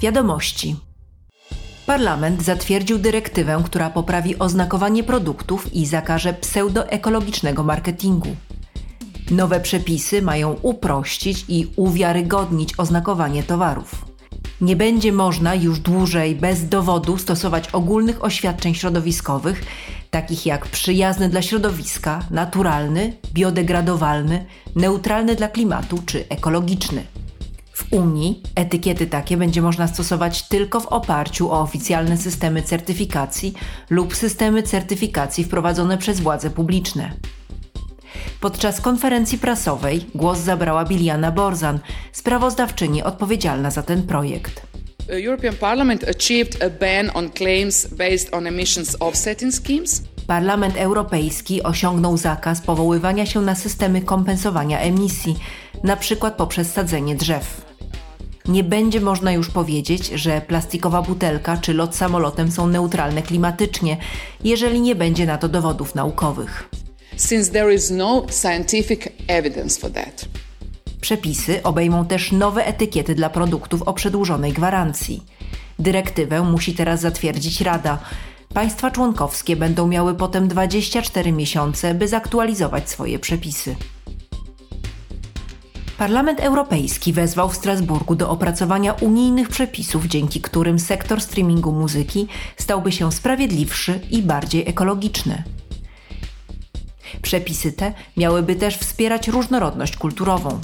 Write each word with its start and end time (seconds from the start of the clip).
Wiadomości. 0.00 0.76
Parlament 1.86 2.42
zatwierdził 2.42 2.98
dyrektywę, 2.98 3.62
która 3.64 3.90
poprawi 3.90 4.38
oznakowanie 4.38 5.04
produktów 5.04 5.74
i 5.74 5.86
zakaże 5.86 6.32
pseudoekologicznego 6.32 7.64
marketingu. 7.64 8.36
Nowe 9.30 9.60
przepisy 9.60 10.22
mają 10.22 10.56
uprościć 10.62 11.44
i 11.48 11.66
uwiarygodnić 11.76 12.78
oznakowanie 12.78 13.42
towarów. 13.42 14.04
Nie 14.60 14.76
będzie 14.76 15.12
można 15.12 15.54
już 15.54 15.80
dłużej 15.80 16.34
bez 16.34 16.68
dowodu 16.68 17.18
stosować 17.18 17.68
ogólnych 17.68 18.24
oświadczeń 18.24 18.74
środowiskowych, 18.74 19.64
takich 20.10 20.46
jak 20.46 20.66
przyjazny 20.66 21.28
dla 21.28 21.42
środowiska, 21.42 22.20
naturalny, 22.30 23.12
biodegradowalny, 23.32 24.46
neutralny 24.76 25.34
dla 25.34 25.48
klimatu 25.48 25.98
czy 26.06 26.28
ekologiczny. 26.28 27.17
W 27.78 27.92
Unii 27.92 28.42
etykiety 28.54 29.06
takie 29.06 29.36
będzie 29.36 29.62
można 29.62 29.88
stosować 29.88 30.42
tylko 30.42 30.80
w 30.80 30.86
oparciu 30.86 31.52
o 31.52 31.60
oficjalne 31.60 32.16
systemy 32.16 32.62
certyfikacji 32.62 33.54
lub 33.90 34.16
systemy 34.16 34.62
certyfikacji 34.62 35.44
wprowadzone 35.44 35.98
przez 35.98 36.20
władze 36.20 36.50
publiczne. 36.50 37.12
Podczas 38.40 38.80
konferencji 38.80 39.38
prasowej 39.38 40.04
głos 40.14 40.38
zabrała 40.38 40.84
Biliana 40.84 41.32
Borzan, 41.32 41.78
sprawozdawczyni 42.12 43.02
odpowiedzialna 43.02 43.70
za 43.70 43.82
ten 43.82 44.02
projekt. 44.02 44.66
European 45.08 45.54
Parliament 45.54 46.04
achieved 46.04 46.62
a 46.62 46.70
ban 46.70 47.10
on 47.14 47.30
claims 47.30 47.86
based 47.86 48.34
on 48.34 48.46
emissions 48.46 48.96
offsetting 49.00 49.54
schemes. 49.54 50.02
Parlament 50.26 50.76
Europejski 50.76 51.62
osiągnął 51.62 52.16
zakaz 52.16 52.60
powoływania 52.60 53.26
się 53.26 53.40
na 53.40 53.54
systemy 53.54 54.02
kompensowania 54.02 54.80
emisji, 54.80 55.36
na 55.84 55.96
przykład 55.96 56.34
poprzez 56.34 56.72
sadzenie 56.72 57.14
drzew. 57.14 57.67
Nie 58.48 58.64
będzie 58.64 59.00
można 59.00 59.32
już 59.32 59.50
powiedzieć, 59.50 60.08
że 60.08 60.40
plastikowa 60.40 61.02
butelka 61.02 61.56
czy 61.56 61.74
lot 61.74 61.96
samolotem 61.96 62.52
są 62.52 62.66
neutralne 62.66 63.22
klimatycznie, 63.22 63.96
jeżeli 64.44 64.80
nie 64.80 64.94
będzie 64.94 65.26
na 65.26 65.38
to 65.38 65.48
dowodów 65.48 65.94
naukowych. 65.94 66.68
Since 67.16 67.52
there 67.52 67.74
is 67.74 67.90
no 67.90 68.26
scientific 68.30 69.00
evidence 69.26 69.80
for 69.80 69.92
that. 69.92 70.24
Przepisy 71.00 71.62
obejmą 71.62 72.06
też 72.06 72.32
nowe 72.32 72.66
etykiety 72.66 73.14
dla 73.14 73.30
produktów 73.30 73.82
o 73.82 73.92
przedłużonej 73.92 74.52
gwarancji. 74.52 75.22
Dyrektywę 75.78 76.42
musi 76.42 76.74
teraz 76.74 77.00
zatwierdzić 77.00 77.60
Rada. 77.60 77.98
Państwa 78.54 78.90
członkowskie 78.90 79.56
będą 79.56 79.86
miały 79.86 80.14
potem 80.14 80.48
24 80.48 81.32
miesiące, 81.32 81.94
by 81.94 82.08
zaktualizować 82.08 82.90
swoje 82.90 83.18
przepisy. 83.18 83.76
Parlament 85.98 86.40
Europejski 86.40 87.12
wezwał 87.12 87.48
w 87.48 87.56
Strasburgu 87.56 88.14
do 88.14 88.30
opracowania 88.30 88.92
unijnych 88.92 89.48
przepisów, 89.48 90.06
dzięki 90.06 90.40
którym 90.40 90.78
sektor 90.78 91.20
streamingu 91.20 91.72
muzyki 91.72 92.26
stałby 92.56 92.92
się 92.92 93.12
sprawiedliwszy 93.12 94.00
i 94.10 94.22
bardziej 94.22 94.68
ekologiczny. 94.68 95.42
Przepisy 97.22 97.72
te 97.72 97.92
miałyby 98.16 98.56
też 98.56 98.76
wspierać 98.76 99.28
różnorodność 99.28 99.96
kulturową. 99.96 100.60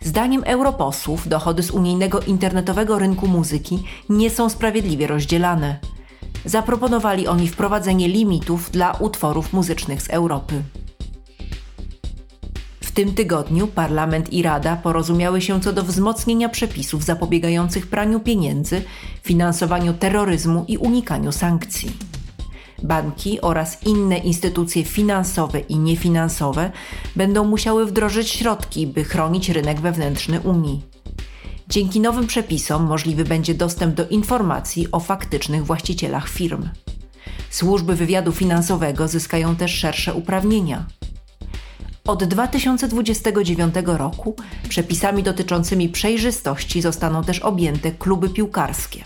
Zdaniem 0.00 0.42
europosłów 0.44 1.28
dochody 1.28 1.62
z 1.62 1.70
unijnego 1.70 2.20
internetowego 2.20 2.98
rynku 2.98 3.28
muzyki 3.28 3.82
nie 4.08 4.30
są 4.30 4.48
sprawiedliwie 4.48 5.06
rozdzielane. 5.06 5.78
Zaproponowali 6.44 7.28
oni 7.28 7.48
wprowadzenie 7.48 8.08
limitów 8.08 8.70
dla 8.70 8.92
utworów 8.92 9.52
muzycznych 9.52 10.02
z 10.02 10.10
Europy. 10.10 10.62
W 12.92 12.94
tym 12.94 13.14
tygodniu 13.14 13.66
Parlament 13.66 14.32
i 14.32 14.42
Rada 14.42 14.76
porozumiały 14.76 15.40
się 15.40 15.60
co 15.60 15.72
do 15.72 15.82
wzmocnienia 15.82 16.48
przepisów 16.48 17.04
zapobiegających 17.04 17.86
praniu 17.86 18.20
pieniędzy, 18.20 18.82
finansowaniu 19.22 19.94
terroryzmu 19.94 20.64
i 20.68 20.78
unikaniu 20.78 21.32
sankcji. 21.32 21.92
Banki 22.82 23.40
oraz 23.40 23.86
inne 23.86 24.18
instytucje 24.18 24.84
finansowe 24.84 25.60
i 25.60 25.78
niefinansowe 25.78 26.70
będą 27.16 27.44
musiały 27.44 27.86
wdrożyć 27.86 28.28
środki, 28.30 28.86
by 28.86 29.04
chronić 29.04 29.48
rynek 29.48 29.80
wewnętrzny 29.80 30.40
Unii. 30.40 30.82
Dzięki 31.68 32.00
nowym 32.00 32.26
przepisom 32.26 32.84
możliwy 32.84 33.24
będzie 33.24 33.54
dostęp 33.54 33.94
do 33.94 34.08
informacji 34.08 34.88
o 34.92 35.00
faktycznych 35.00 35.66
właścicielach 35.66 36.28
firm. 36.28 36.68
Służby 37.50 37.94
wywiadu 37.94 38.32
finansowego 38.32 39.08
zyskają 39.08 39.56
też 39.56 39.74
szersze 39.74 40.14
uprawnienia. 40.14 40.86
Od 42.06 42.24
2029 42.24 43.74
roku 43.84 44.36
przepisami 44.68 45.22
dotyczącymi 45.22 45.88
przejrzystości 45.88 46.82
zostaną 46.82 47.24
też 47.24 47.38
objęte 47.38 47.92
kluby 47.92 48.28
piłkarskie. 48.28 49.04